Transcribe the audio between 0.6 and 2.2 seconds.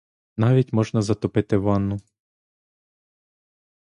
можна затопити ванну.